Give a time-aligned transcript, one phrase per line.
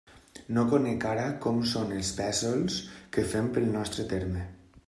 [0.55, 2.81] No conec ara com són els pésols
[3.19, 4.49] que fem pel nostre terme.